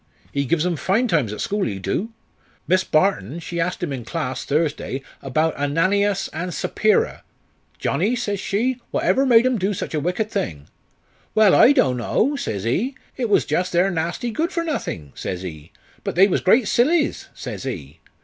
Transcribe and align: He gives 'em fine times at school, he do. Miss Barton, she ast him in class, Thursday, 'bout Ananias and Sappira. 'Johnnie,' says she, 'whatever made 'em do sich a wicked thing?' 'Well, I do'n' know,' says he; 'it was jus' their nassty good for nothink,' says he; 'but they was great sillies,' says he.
He 0.33 0.45
gives 0.45 0.65
'em 0.65 0.77
fine 0.77 1.07
times 1.07 1.31
at 1.31 1.41
school, 1.41 1.63
he 1.63 1.77
do. 1.77 2.09
Miss 2.67 2.83
Barton, 2.83 3.37
she 3.39 3.59
ast 3.59 3.83
him 3.83 3.93
in 3.93 4.03
class, 4.03 4.43
Thursday, 4.43 5.03
'bout 5.21 5.55
Ananias 5.55 6.27
and 6.33 6.49
Sappira. 6.49 7.21
'Johnnie,' 7.77 8.15
says 8.15 8.39
she, 8.39 8.79
'whatever 8.89 9.27
made 9.27 9.45
'em 9.45 9.59
do 9.59 9.75
sich 9.75 9.93
a 9.93 9.99
wicked 9.99 10.31
thing?' 10.31 10.65
'Well, 11.35 11.53
I 11.53 11.71
do'n' 11.71 11.97
know,' 11.97 12.35
says 12.35 12.63
he; 12.63 12.95
'it 13.15 13.29
was 13.29 13.45
jus' 13.45 13.69
their 13.69 13.91
nassty 13.91 14.31
good 14.31 14.51
for 14.51 14.63
nothink,' 14.63 15.15
says 15.19 15.43
he; 15.43 15.71
'but 16.03 16.15
they 16.15 16.27
was 16.27 16.41
great 16.41 16.67
sillies,' 16.67 17.27
says 17.35 17.61
he. 17.61 17.99